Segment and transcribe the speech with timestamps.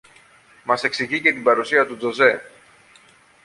[0.63, 2.41] Μας εξηγεί και την παρουσία του Τζοτζέ